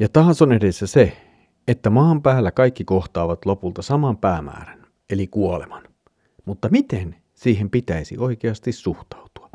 Ja 0.00 0.08
taas 0.08 0.42
on 0.42 0.52
edessä 0.52 0.86
se, 0.86 1.16
että 1.68 1.90
maan 1.90 2.22
päällä 2.22 2.50
kaikki 2.50 2.84
kohtaavat 2.84 3.46
lopulta 3.46 3.82
saman 3.82 4.16
päämäärän, 4.16 4.86
eli 5.10 5.26
kuoleman. 5.26 5.82
Mutta 6.44 6.68
miten 6.68 7.16
siihen 7.34 7.70
pitäisi 7.70 8.18
oikeasti 8.18 8.72
suhtautua? 8.72 9.50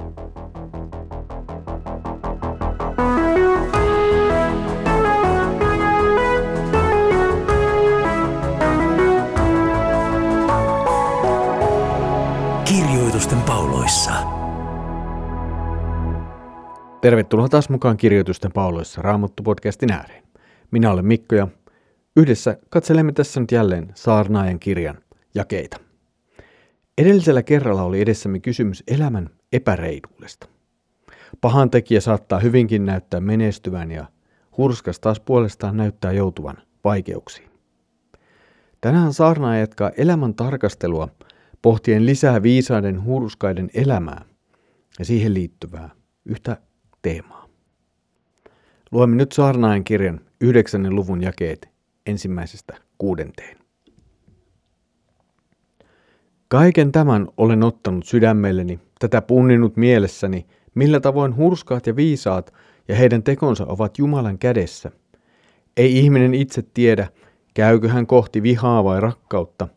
Kirjoitusten 12.66 13.42
pauloissa. 13.42 14.12
Tervetuloa 17.02 17.50
taas 17.50 17.70
mukaan 17.70 17.98
Kirjoitusten 17.98 18.52
pauloissa 18.52 19.02
Raamattu-podcastin 19.02 19.92
ääreen. 19.92 20.26
Minä 20.76 20.92
olen 20.92 21.06
Mikko 21.06 21.36
ja 21.36 21.48
yhdessä 22.16 22.58
katselemme 22.70 23.12
tässä 23.12 23.40
nyt 23.40 23.52
jälleen 23.52 23.92
Saarnaajan 23.94 24.60
kirjan 24.60 24.98
jakeita. 25.36 25.78
Edellisellä 26.98 27.44
kerralla 27.44 27.84
oli 27.84 28.02
edessämme 28.02 28.40
kysymys 28.40 28.84
elämän 28.88 29.30
epäreiluudesta. 29.54 30.48
Pahan 31.42 31.70
tekijä 31.70 32.02
saattaa 32.02 32.40
hyvinkin 32.40 32.86
näyttää 32.86 33.20
menestyvän 33.20 33.92
ja 33.92 34.06
hurskas 34.58 35.00
taas 35.00 35.20
puolestaan 35.20 35.78
näyttää 35.78 36.12
joutuvan 36.12 36.58
vaikeuksiin. 36.84 37.50
Tänään 38.82 39.14
saarnaaja 39.14 39.60
jatkaa 39.60 39.92
elämän 39.98 40.36
tarkastelua 40.36 41.10
pohtien 41.62 42.06
lisää 42.06 42.44
viisaiden 42.44 43.04
hurskaiden 43.04 43.70
elämää 43.74 44.26
ja 45.00 45.06
siihen 45.06 45.34
liittyvää 45.34 45.90
yhtä 46.26 46.58
teemaa. 47.02 47.50
Luemme 48.92 49.16
nyt 49.16 49.32
saarnaajan 49.32 49.84
kirjan 49.84 50.25
yhdeksännen 50.42 50.96
luvun 50.96 51.22
jakeet 51.22 51.70
ensimmäisestä 52.06 52.78
kuudenteen. 52.98 53.58
Kaiken 56.48 56.92
tämän 56.92 57.28
olen 57.38 57.64
ottanut 57.64 58.06
sydämelleni, 58.06 58.80
tätä 59.00 59.22
punninut 59.22 59.78
mielessäni, 59.78 60.46
millä 60.76 61.00
tavoin 61.00 61.36
hurskaat 61.36 61.88
ja 61.88 61.96
viisaat 61.96 62.54
ja 62.88 62.96
heidän 62.96 63.24
tekonsa 63.24 63.66
ovat 63.66 63.98
Jumalan 63.98 64.38
kädessä. 64.38 64.92
Ei 65.78 65.98
ihminen 65.98 66.34
itse 66.34 66.64
tiedä, 66.74 67.08
käykö 67.54 67.90
hän 67.90 68.08
kohti 68.08 68.44
vihaa 68.44 68.84
vai 68.84 69.02
rakkautta. 69.02 69.68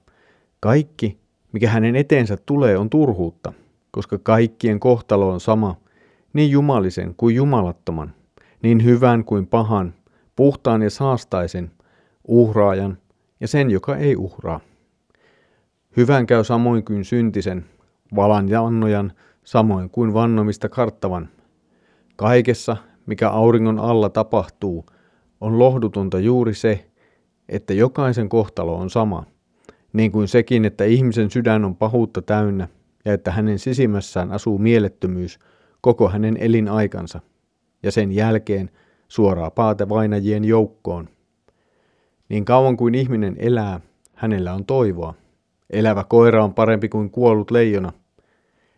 Kaikki, 0.60 1.18
mikä 1.52 1.68
hänen 1.68 1.96
eteensä 1.96 2.36
tulee, 2.46 2.78
on 2.78 2.90
turhuutta, 2.90 3.52
koska 3.90 4.18
kaikkien 4.18 4.80
kohtalo 4.80 5.30
on 5.30 5.40
sama, 5.40 5.76
niin 6.32 6.50
jumalisen 6.50 7.14
kuin 7.16 7.34
jumalattoman, 7.34 8.14
niin 8.62 8.84
hyvän 8.84 9.24
kuin 9.24 9.46
pahan, 9.46 9.94
puhtaan 10.38 10.82
ja 10.82 10.90
saastaisen, 10.90 11.70
uhraajan 12.28 12.98
ja 13.40 13.48
sen, 13.48 13.70
joka 13.70 13.96
ei 13.96 14.16
uhraa. 14.16 14.60
Hyvän 15.96 16.26
käy 16.26 16.44
samoin 16.44 16.84
kuin 16.84 17.04
syntisen, 17.04 17.64
valan 18.16 18.48
ja 18.48 18.66
annojan, 18.66 19.12
samoin 19.44 19.90
kuin 19.90 20.14
vannomista 20.14 20.68
karttavan. 20.68 21.28
Kaikessa, 22.16 22.76
mikä 23.06 23.30
auringon 23.30 23.78
alla 23.78 24.08
tapahtuu, 24.08 24.86
on 25.40 25.58
lohdutonta 25.58 26.18
juuri 26.18 26.54
se, 26.54 26.86
että 27.48 27.74
jokaisen 27.74 28.28
kohtalo 28.28 28.76
on 28.76 28.90
sama, 28.90 29.24
niin 29.92 30.12
kuin 30.12 30.28
sekin, 30.28 30.64
että 30.64 30.84
ihmisen 30.84 31.30
sydän 31.30 31.64
on 31.64 31.76
pahuutta 31.76 32.22
täynnä 32.22 32.68
ja 33.04 33.12
että 33.12 33.30
hänen 33.30 33.58
sisimmässään 33.58 34.32
asuu 34.32 34.58
mielettömyys 34.58 35.38
koko 35.80 36.08
hänen 36.08 36.36
elinaikansa, 36.36 37.20
ja 37.82 37.92
sen 37.92 38.12
jälkeen 38.12 38.70
suoraa 39.08 39.50
paatevainajien 39.50 40.44
joukkoon. 40.44 41.08
Niin 42.28 42.44
kauan 42.44 42.76
kuin 42.76 42.94
ihminen 42.94 43.36
elää, 43.38 43.80
hänellä 44.14 44.54
on 44.54 44.64
toivoa. 44.64 45.14
Elävä 45.70 46.04
koira 46.04 46.44
on 46.44 46.54
parempi 46.54 46.88
kuin 46.88 47.10
kuollut 47.10 47.50
leijona. 47.50 47.92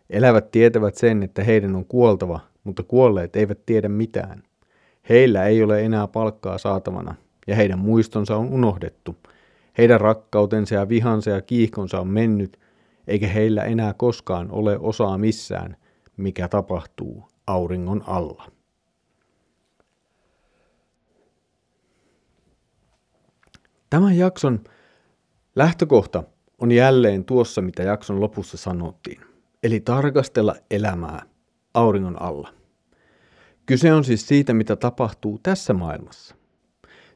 Elävät 0.09 0.51
tietävät 0.51 0.95
sen, 0.95 1.23
että 1.23 1.43
heidän 1.43 1.75
on 1.75 1.85
kuoltava, 1.85 2.39
mutta 2.63 2.83
kuolleet 2.83 3.35
eivät 3.35 3.65
tiedä 3.65 3.89
mitään. 3.89 4.43
Heillä 5.09 5.45
ei 5.45 5.63
ole 5.63 5.85
enää 5.85 6.07
palkkaa 6.07 6.57
saatavana, 6.57 7.15
ja 7.47 7.55
heidän 7.55 7.79
muistonsa 7.79 8.35
on 8.35 8.49
unohdettu. 8.49 9.15
Heidän 9.77 10.01
rakkautensa 10.01 10.75
ja 10.75 10.89
vihansa 10.89 11.29
ja 11.29 11.41
kiihkonsa 11.41 11.99
on 11.99 12.07
mennyt, 12.07 12.59
eikä 13.07 13.27
heillä 13.27 13.63
enää 13.63 13.93
koskaan 13.93 14.51
ole 14.51 14.79
osaa 14.79 15.17
missään, 15.17 15.77
mikä 16.17 16.47
tapahtuu 16.47 17.23
auringon 17.47 18.03
alla. 18.07 18.60
Tämän 23.91 24.17
jakson 24.17 24.59
lähtökohta 25.55 26.23
on 26.59 26.71
jälleen 26.71 27.25
tuossa, 27.25 27.61
mitä 27.61 27.83
jakson 27.83 28.21
lopussa 28.21 28.57
sanottiin, 28.57 29.21
eli 29.63 29.79
tarkastella 29.79 30.55
elämää 30.71 31.21
auringon 31.73 32.21
alla. 32.21 32.49
Kyse 33.65 33.93
on 33.93 34.03
siis 34.03 34.27
siitä, 34.27 34.53
mitä 34.53 34.75
tapahtuu 34.75 35.39
tässä 35.43 35.73
maailmassa. 35.73 36.35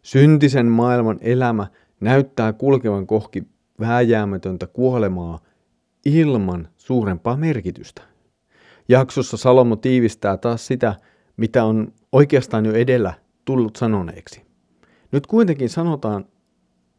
Syntisen 0.02 0.66
maailman 0.66 1.18
elämä 1.22 1.68
näyttää 2.00 2.54
kulkevan 2.54 3.08
kohki 3.08 3.44
vääjäämätöntä 3.80 4.68
kuolemaa 4.68 5.40
ilman 6.06 6.68
suurempaa 6.78 7.38
merkitystä. 7.38 8.02
Jaksossa 8.90 9.38
Salomo 9.38 9.76
tiivistää 9.76 10.38
taas 10.38 10.68
sitä, 10.68 10.96
mitä 11.38 11.64
on 11.64 11.94
oikeastaan 12.12 12.66
jo 12.66 12.74
edellä 12.74 13.14
tullut 13.46 13.76
sanoneeksi. 13.76 14.42
Nyt 15.12 15.28
kuitenkin 15.28 15.70
sanotaan 15.70 16.26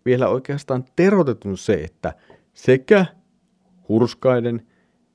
vielä 0.07 0.29
oikeastaan 0.29 0.85
terotetun 0.97 1.59
se, 1.59 1.75
että 1.75 2.15
sekä 2.55 3.07
hurskaiden 3.89 4.67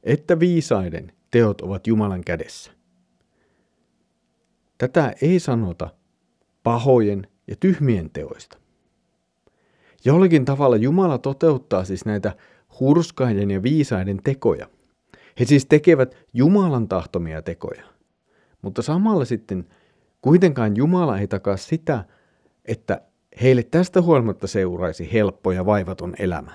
että 0.04 0.40
viisaiden 0.40 1.12
teot 1.32 1.62
ovat 1.62 1.88
Jumalan 1.88 2.24
kädessä. 2.24 2.72
Tätä 4.78 5.14
ei 5.22 5.40
sanota 5.40 5.90
pahojen 6.64 7.28
ja 7.48 7.56
tyhmien 7.56 8.10
teoista. 8.10 8.58
Jollakin 10.06 10.46
tavalla 10.46 10.76
Jumala 10.76 11.18
toteuttaa 11.18 11.84
siis 11.84 12.06
näitä 12.06 12.36
hurskaiden 12.80 13.52
ja 13.52 13.64
viisaiden 13.64 14.20
tekoja. 14.24 14.70
He 15.40 15.46
siis 15.46 15.66
tekevät 15.66 16.16
Jumalan 16.34 16.88
tahtomia 16.88 17.42
tekoja. 17.42 17.84
Mutta 18.62 18.82
samalla 18.82 19.26
sitten 19.26 19.68
kuitenkaan 20.22 20.76
Jumala 20.76 21.20
ei 21.20 21.28
takaa 21.28 21.58
sitä, 21.58 22.06
että 22.66 23.02
heille 23.42 23.64
tästä 23.64 24.02
huolimatta 24.02 24.48
seuraisi 24.48 25.14
helppo 25.14 25.52
ja 25.52 25.66
vaivaton 25.66 26.14
elämä. 26.20 26.52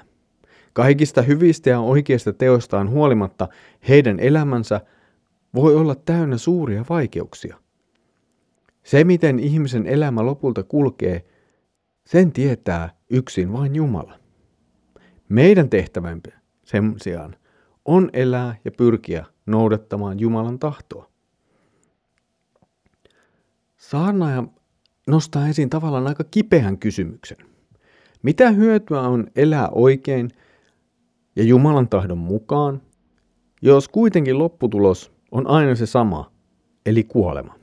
Kaikista 0.72 1.22
hyvistä 1.22 1.70
ja 1.70 1.80
oikeista 1.80 2.32
teoistaan 2.32 2.90
huolimatta 2.90 3.48
heidän 3.88 4.20
elämänsä 4.20 4.80
voi 5.54 5.76
olla 5.76 5.94
täynnä 5.94 6.38
suuria 6.38 6.84
vaikeuksia. 6.88 7.56
Se, 8.82 9.04
miten 9.04 9.38
ihmisen 9.38 9.86
elämä 9.86 10.26
lopulta 10.26 10.62
kulkee, 10.62 11.24
sen 12.06 12.32
tietää 12.32 12.90
yksin 13.10 13.52
vain 13.52 13.74
Jumala. 13.74 14.18
Meidän 15.28 15.70
tehtävämme 15.70 16.32
sen 16.64 16.94
sijaan 17.02 17.36
on 17.84 18.10
elää 18.12 18.56
ja 18.64 18.70
pyrkiä 18.70 19.24
noudattamaan 19.46 20.20
Jumalan 20.20 20.58
tahtoa. 20.58 21.10
Saarnaaja 23.76 24.44
nostaa 25.06 25.48
esiin 25.48 25.70
tavallaan 25.70 26.06
aika 26.06 26.24
kipeän 26.24 26.78
kysymyksen. 26.78 27.38
Mitä 28.22 28.50
hyötyä 28.50 29.00
on 29.00 29.26
elää 29.36 29.68
oikein 29.68 30.30
ja 31.36 31.42
Jumalan 31.44 31.88
tahdon 31.88 32.18
mukaan, 32.18 32.82
jos 33.62 33.88
kuitenkin 33.88 34.38
lopputulos 34.38 35.12
on 35.32 35.46
aina 35.46 35.74
se 35.74 35.86
sama, 35.86 36.32
eli 36.86 37.04
kuolema? 37.04 37.54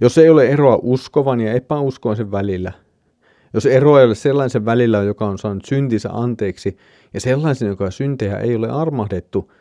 Jos 0.00 0.18
ei 0.18 0.30
ole 0.30 0.46
eroa 0.46 0.78
uskovan 0.82 1.40
ja 1.40 1.52
epäuskoisen 1.52 2.30
välillä, 2.30 2.72
jos 3.54 3.66
ero 3.66 3.98
ei 3.98 4.04
ole 4.04 4.14
sellaisen 4.14 4.64
välillä, 4.64 5.02
joka 5.02 5.26
on 5.26 5.38
saanut 5.38 5.64
syntinsä 5.64 6.08
anteeksi, 6.12 6.76
ja 7.14 7.20
sellaisen, 7.20 7.68
joka 7.68 7.90
syntejä 7.90 8.38
ei 8.38 8.56
ole 8.56 8.70
armahdettu, 8.70 9.52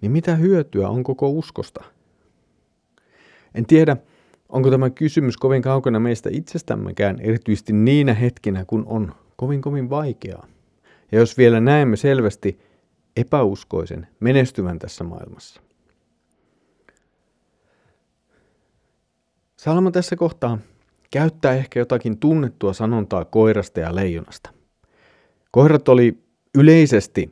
niin 0.00 0.12
mitä 0.12 0.36
hyötyä 0.36 0.88
on 0.88 1.04
koko 1.04 1.28
uskosta? 1.28 1.84
En 3.54 3.66
tiedä, 3.66 3.96
onko 4.50 4.70
tämä 4.70 4.90
kysymys 4.90 5.36
kovin 5.36 5.62
kaukana 5.62 6.00
meistä 6.00 6.30
itsestämmekään, 6.32 7.20
erityisesti 7.20 7.72
niinä 7.72 8.14
hetkinä, 8.14 8.64
kun 8.64 8.84
on 8.86 9.14
kovin 9.36 9.62
kovin 9.62 9.90
vaikeaa. 9.90 10.46
Ja 11.12 11.18
jos 11.18 11.38
vielä 11.38 11.60
näemme 11.60 11.96
selvästi 11.96 12.60
epäuskoisen 13.16 14.06
menestyvän 14.20 14.78
tässä 14.78 15.04
maailmassa. 15.04 15.60
Salma 19.56 19.90
tässä 19.90 20.16
kohtaa 20.16 20.58
käyttää 21.10 21.54
ehkä 21.54 21.80
jotakin 21.80 22.18
tunnettua 22.18 22.72
sanontaa 22.72 23.24
koirasta 23.24 23.80
ja 23.80 23.94
leijonasta. 23.94 24.50
Koirat 25.50 25.88
oli 25.88 26.18
yleisesti 26.54 27.30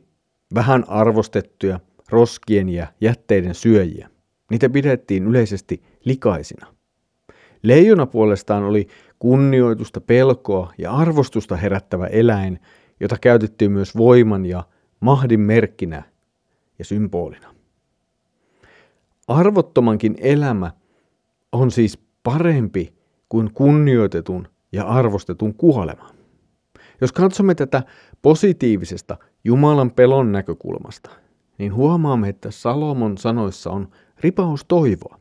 vähän 0.55 0.89
arvostettuja 0.89 1.79
roskien 2.09 2.69
ja 2.69 2.87
jätteiden 3.01 3.55
syöjiä. 3.55 4.09
Niitä 4.51 4.69
pidettiin 4.69 5.27
yleisesti 5.27 5.83
likaisina. 6.05 6.78
Leijona 7.63 8.05
puolestaan 8.05 8.63
oli 8.63 8.87
kunnioitusta, 9.19 10.01
pelkoa 10.01 10.73
ja 10.77 10.91
arvostusta 10.91 11.55
herättävä 11.55 12.07
eläin, 12.07 12.59
jota 12.99 13.15
käytettiin 13.21 13.71
myös 13.71 13.97
voiman 13.97 14.45
ja 14.45 14.63
mahdin 14.99 15.39
merkkinä 15.39 16.03
ja 16.79 16.85
symbolina. 16.85 17.55
Arvottomankin 19.27 20.15
elämä 20.21 20.71
on 21.51 21.71
siis 21.71 21.99
parempi 22.23 22.93
kuin 23.29 23.53
kunnioitetun 23.53 24.47
ja 24.71 24.83
arvostetun 24.83 25.53
kuolema. 25.53 26.09
Jos 27.01 27.11
katsomme 27.11 27.55
tätä 27.55 27.83
positiivisesta 28.21 29.17
Jumalan 29.43 29.91
pelon 29.91 30.31
näkökulmasta, 30.31 31.09
niin 31.57 31.73
huomaamme, 31.73 32.29
että 32.29 32.51
Salomon 32.51 33.17
sanoissa 33.17 33.69
on 33.69 33.87
ripaus 34.19 34.65
toivoa. 34.67 35.18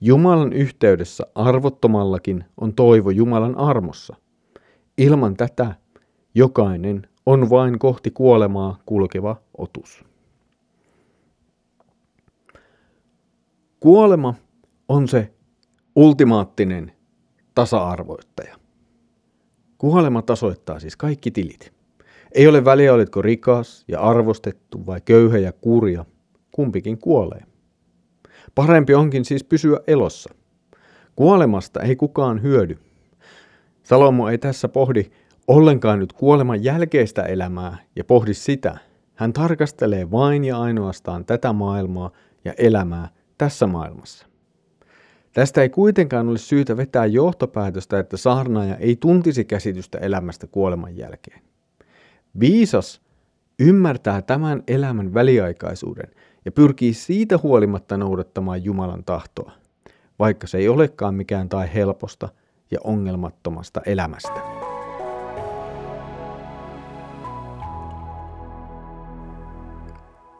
Jumalan 0.00 0.52
yhteydessä 0.52 1.26
arvottomallakin 1.34 2.44
on 2.60 2.74
toivo 2.74 3.10
Jumalan 3.10 3.58
armossa. 3.58 4.16
Ilman 4.98 5.36
tätä 5.36 5.74
jokainen 6.34 7.08
on 7.26 7.50
vain 7.50 7.78
kohti 7.78 8.10
kuolemaa 8.10 8.78
kulkeva 8.86 9.36
otus. 9.58 10.04
Kuolema 13.80 14.34
on 14.88 15.08
se 15.08 15.32
ultimaattinen 15.96 16.92
tasa-arvoittaja. 17.54 18.56
Kuolema 19.78 20.22
tasoittaa 20.22 20.80
siis 20.80 20.96
kaikki 20.96 21.30
tilit. 21.30 21.72
Ei 22.32 22.48
ole 22.48 22.64
väliä, 22.64 22.94
olitko 22.94 23.22
rikas 23.22 23.84
ja 23.88 24.00
arvostettu 24.00 24.86
vai 24.86 25.00
köyhä 25.00 25.38
ja 25.38 25.52
kurja. 25.52 26.04
Kumpikin 26.50 26.98
kuolee. 26.98 27.49
Parempi 28.54 28.94
onkin 28.94 29.24
siis 29.24 29.44
pysyä 29.44 29.80
elossa. 29.86 30.34
Kuolemasta 31.16 31.82
ei 31.82 31.96
kukaan 31.96 32.42
hyödy. 32.42 32.78
Salomo 33.82 34.28
ei 34.28 34.38
tässä 34.38 34.68
pohdi 34.68 35.10
ollenkaan 35.48 35.98
nyt 35.98 36.12
kuoleman 36.12 36.64
jälkeistä 36.64 37.22
elämää 37.22 37.78
ja 37.96 38.04
pohdi 38.04 38.34
sitä. 38.34 38.78
Hän 39.14 39.32
tarkastelee 39.32 40.10
vain 40.10 40.44
ja 40.44 40.60
ainoastaan 40.60 41.24
tätä 41.24 41.52
maailmaa 41.52 42.10
ja 42.44 42.54
elämää 42.58 43.08
tässä 43.38 43.66
maailmassa. 43.66 44.26
Tästä 45.32 45.62
ei 45.62 45.68
kuitenkaan 45.68 46.28
ole 46.28 46.38
syytä 46.38 46.76
vetää 46.76 47.06
johtopäätöstä, 47.06 47.98
että 47.98 48.16
saarnaaja 48.16 48.76
ei 48.76 48.96
tuntisi 48.96 49.44
käsitystä 49.44 49.98
elämästä 49.98 50.46
kuoleman 50.46 50.96
jälkeen. 50.96 51.42
Viisas 52.40 53.00
ymmärtää 53.58 54.22
tämän 54.22 54.62
elämän 54.68 55.14
väliaikaisuuden 55.14 56.10
ja 56.44 56.52
pyrkii 56.52 56.94
siitä 56.94 57.38
huolimatta 57.42 57.96
noudattamaan 57.96 58.64
Jumalan 58.64 59.04
tahtoa, 59.04 59.52
vaikka 60.18 60.46
se 60.46 60.58
ei 60.58 60.68
olekaan 60.68 61.14
mikään 61.14 61.48
tai 61.48 61.74
helposta 61.74 62.28
ja 62.70 62.78
ongelmattomasta 62.84 63.80
elämästä. 63.86 64.40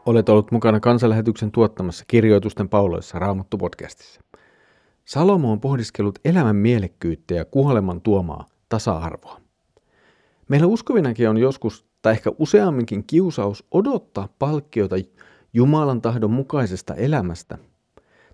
Olet 0.06 0.29
ollut 0.29 0.52
mukana 0.52 0.81
kansanlähetyksen 0.81 1.50
tuottamassa 1.50 2.05
kirjoitusten 2.08 2.69
pauloissa 2.69 3.19
Raamattu 3.19 3.58
podcastissa. 3.58 4.20
Salomo 5.05 5.52
on 5.52 5.61
pohdiskellut 5.61 6.19
elämän 6.25 6.56
mielekkyyttä 6.56 7.35
ja 7.35 7.44
kuoleman 7.44 8.00
tuomaa 8.00 8.47
tasa-arvoa. 8.69 9.41
Meillä 10.49 10.67
uskovinakin 10.67 11.29
on 11.29 11.38
joskus, 11.38 11.85
tai 12.02 12.12
ehkä 12.12 12.31
useamminkin 12.38 13.05
kiusaus 13.06 13.64
odottaa 13.70 14.29
palkkiota 14.38 14.97
Jumalan 15.52 16.02
tahdon 16.02 16.31
mukaisesta 16.31 16.94
elämästä. 16.94 17.58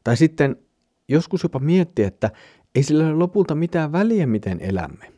Tai 0.04 0.16
sitten 0.16 0.56
joskus 1.08 1.42
jopa 1.42 1.58
miettiä, 1.58 2.06
että 2.06 2.30
ei 2.74 2.82
sillä 2.82 3.06
ole 3.06 3.14
lopulta 3.14 3.54
mitään 3.54 3.92
väliä, 3.92 4.26
miten 4.26 4.60
elämme. 4.60 5.12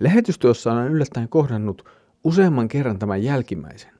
Lähetystyössä 0.00 0.72
olen 0.72 0.92
yllättäen 0.92 1.28
kohdannut 1.28 1.88
useamman 2.24 2.68
kerran 2.68 2.98
tämän 2.98 3.22
jälkimmäisen. 3.22 3.92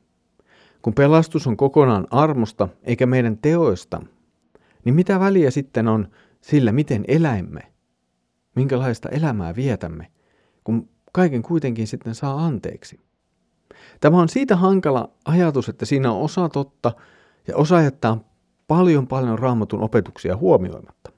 Kun 0.83 0.95
pelastus 0.95 1.47
on 1.47 1.57
kokonaan 1.57 2.07
armosta 2.11 2.69
eikä 2.83 3.07
meidän 3.07 3.39
teoista, 3.39 4.03
niin 4.85 4.95
mitä 4.95 5.21
väliä 5.21 5.51
sitten 5.51 5.89
on 5.89 6.09
sillä, 6.41 6.73
miten 6.73 7.05
eläimme? 7.09 7.61
Minkälaista 8.57 9.09
elämää 9.09 9.57
vietämme, 9.57 10.07
kun 10.65 10.89
kaiken 11.13 11.43
kuitenkin 11.43 11.87
sitten 11.87 12.15
saa 12.15 12.45
anteeksi? 12.47 13.01
Tämä 14.01 14.21
on 14.21 14.29
siitä 14.29 14.57
hankala 14.57 15.11
ajatus, 15.25 15.69
että 15.69 15.85
siinä 15.87 16.13
on 16.13 16.21
osa 16.21 16.49
totta 16.49 16.93
ja 17.49 17.57
osa 17.57 17.83
jättää 17.83 18.17
paljon 18.69 19.07
paljon 19.07 19.39
raamatun 19.39 19.83
opetuksia 19.83 20.37
huomioimatta. 20.37 21.13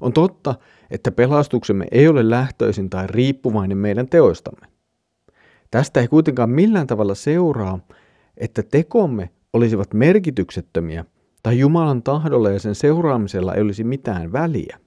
On 0.00 0.12
totta, 0.12 0.54
että 0.90 1.12
pelastuksemme 1.12 1.86
ei 1.90 2.08
ole 2.08 2.30
lähtöisin 2.30 2.90
tai 2.90 3.06
riippuvainen 3.06 3.78
meidän 3.78 4.08
teoistamme. 4.08 4.66
Tästä 5.70 6.00
ei 6.00 6.08
kuitenkaan 6.08 6.50
millään 6.50 6.86
tavalla 6.86 7.14
seuraa, 7.14 7.78
että 8.36 8.62
tekomme 8.62 9.30
olisivat 9.52 9.94
merkityksettömiä 9.94 11.04
tai 11.42 11.58
Jumalan 11.58 12.02
tahdolla 12.02 12.50
ja 12.50 12.58
sen 12.58 12.74
seuraamisella 12.74 13.54
ei 13.54 13.62
olisi 13.62 13.84
mitään 13.84 14.32
väliä. 14.32 14.78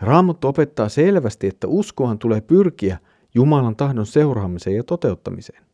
Raamattu 0.00 0.48
opettaa 0.48 0.88
selvästi, 0.88 1.46
että 1.46 1.66
uskohan 1.66 2.18
tulee 2.18 2.40
pyrkiä 2.40 2.98
Jumalan 3.34 3.76
tahdon 3.76 4.06
seuraamiseen 4.06 4.76
ja 4.76 4.84
toteuttamiseen. 4.84 5.64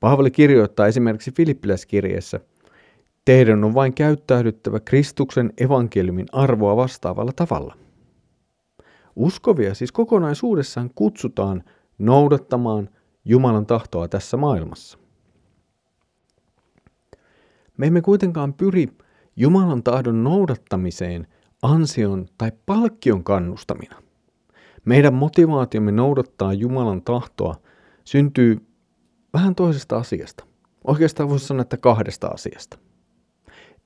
Paavali 0.00 0.30
kirjoittaa 0.30 0.86
esimerkiksi 0.86 1.32
Filippiläiskirjeessä, 1.32 2.40
teidän 3.24 3.64
on 3.64 3.74
vain 3.74 3.94
käyttäydyttävä 3.94 4.80
Kristuksen 4.80 5.52
evankeliumin 5.58 6.26
arvoa 6.32 6.76
vastaavalla 6.76 7.32
tavalla. 7.36 7.74
Uskovia 9.16 9.74
siis 9.74 9.92
kokonaisuudessaan 9.92 10.90
kutsutaan 10.94 11.64
noudattamaan 11.98 12.88
Jumalan 13.24 13.66
tahtoa 13.66 14.08
tässä 14.08 14.36
maailmassa. 14.36 14.98
Me 17.76 17.86
emme 17.86 18.00
kuitenkaan 18.00 18.54
pyri 18.54 18.88
Jumalan 19.36 19.82
tahdon 19.82 20.24
noudattamiseen 20.24 21.26
ansion 21.62 22.26
tai 22.38 22.52
palkkion 22.66 23.24
kannustamina. 23.24 24.02
Meidän 24.84 25.14
motivaatiomme 25.14 25.92
noudattaa 25.92 26.52
Jumalan 26.52 27.02
tahtoa 27.02 27.54
syntyy 28.04 28.65
vähän 29.36 29.54
toisesta 29.54 29.96
asiasta. 29.96 30.44
Oikeastaan 30.84 31.28
voisi 31.28 31.46
sanoa, 31.46 31.62
että 31.62 31.76
kahdesta 31.76 32.26
asiasta. 32.26 32.78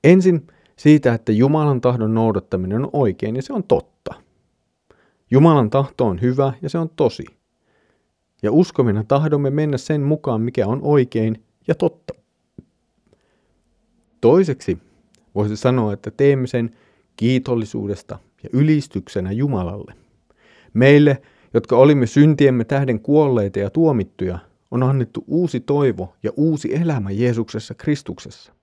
Ensin 0.03 0.47
siitä, 0.75 1.13
että 1.13 1.31
Jumalan 1.31 1.81
tahdon 1.81 2.13
noudattaminen 2.13 2.83
on 2.83 2.89
oikein 2.93 3.35
ja 3.35 3.41
se 3.41 3.53
on 3.53 3.63
totta. 3.63 4.13
Jumalan 5.31 5.69
tahto 5.69 6.05
on 6.05 6.21
hyvä 6.21 6.53
ja 6.61 6.69
se 6.69 6.77
on 6.77 6.89
tosi. 6.89 7.25
Ja 8.43 8.51
uskomina 8.51 9.03
tahdomme 9.03 9.49
mennä 9.49 9.77
sen 9.77 10.01
mukaan, 10.01 10.41
mikä 10.41 10.67
on 10.67 10.79
oikein 10.83 11.43
ja 11.67 11.75
totta. 11.75 12.13
Toiseksi 14.21 14.77
voisi 15.35 15.57
sanoa, 15.57 15.93
että 15.93 16.11
teemme 16.11 16.47
sen 16.47 16.71
kiitollisuudesta 17.15 18.19
ja 18.43 18.49
ylistyksenä 18.53 19.31
Jumalalle. 19.31 19.93
Meille, 20.73 21.21
jotka 21.53 21.77
olimme 21.77 22.07
syntiemme 22.07 22.63
tähden 22.63 22.99
kuolleita 22.99 23.59
ja 23.59 23.69
tuomittuja, 23.69 24.39
on 24.71 24.83
annettu 24.83 25.23
uusi 25.27 25.59
toivo 25.59 26.15
ja 26.23 26.31
uusi 26.37 26.75
elämä 26.75 27.11
Jeesuksessa 27.11 27.73
Kristuksessa. 27.73 28.53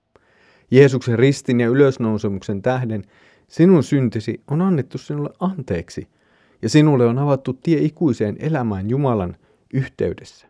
Jeesuksen 0.71 1.19
ristin 1.19 1.59
ja 1.59 1.67
ylösnousemuksen 1.67 2.61
tähden 2.61 3.03
sinun 3.47 3.83
syntisi 3.83 4.41
on 4.47 4.61
annettu 4.61 4.97
sinulle 4.97 5.29
anteeksi 5.39 6.07
ja 6.61 6.69
sinulle 6.69 7.05
on 7.05 7.17
avattu 7.17 7.53
tie 7.53 7.79
ikuiseen 7.79 8.35
elämään 8.39 8.89
Jumalan 8.89 9.37
yhteydessä. 9.73 10.47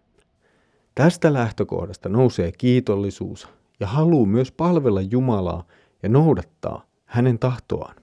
Tästä 0.96 1.34
lähtökohdasta 1.34 2.10
nousee 2.10 2.52
kiitollisuus 2.52 3.50
ja 3.80 3.88
haluu 3.88 4.26
myös 4.26 4.52
palvella 4.52 5.02
Jumalaa 5.02 5.68
ja 6.04 6.10
noudattaa 6.10 6.86
hänen 7.06 7.40
tahtoaan. 7.40 7.96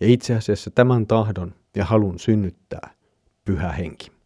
Ja 0.00 0.06
itse 0.06 0.34
asiassa 0.34 0.70
tämän 0.70 1.06
tahdon 1.06 1.54
ja 1.76 1.84
halun 1.84 2.18
synnyttää 2.18 2.90
pyhä 3.44 3.72
henki. 3.72 4.17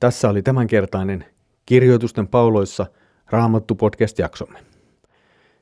Tässä 0.00 0.28
oli 0.28 0.42
tämänkertainen 0.42 1.24
Kirjoitusten 1.66 2.28
pauloissa 2.28 2.86
Raamattu 3.30 3.74
podcast-jaksomme. 3.74 4.58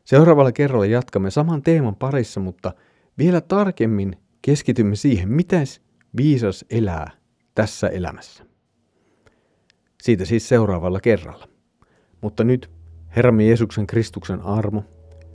Seuraavalla 0.04 0.52
kerralla 0.52 0.86
jatkamme 0.86 1.30
saman 1.30 1.62
teeman 1.62 1.96
parissa, 1.96 2.40
mutta 2.40 2.72
vielä 3.18 3.40
tarkemmin 3.40 4.16
keskitymme 4.42 4.96
siihen, 4.96 5.28
miten 5.28 5.66
viisas 6.16 6.64
elää 6.70 7.10
tässä 7.54 7.88
elämässä. 7.88 8.44
Siitä 10.02 10.24
siis 10.24 10.48
seuraavalla 10.48 11.00
kerralla. 11.00 11.48
Mutta 12.20 12.44
nyt 12.44 12.70
Herramme 13.16 13.44
Jeesuksen 13.46 13.86
Kristuksen 13.86 14.40
armo, 14.40 14.84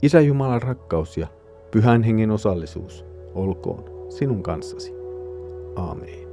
Isä 0.02 0.20
Jumalan 0.20 0.62
rakkaus 0.62 1.16
ja 1.16 1.26
Pyhän 1.70 2.02
Hengen 2.02 2.30
osallisuus 2.30 3.04
olkoon 3.34 4.12
sinun 4.12 4.42
kanssasi. 4.42 4.92
Aamen. 5.76 6.23